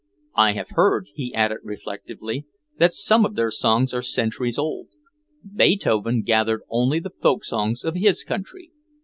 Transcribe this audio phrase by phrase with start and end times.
[0.35, 2.47] I have heard," he added reflectively,
[2.79, 4.87] "that some of their songs are centuries old.
[5.43, 8.71] Beethoven gathered only the folk songs of his country.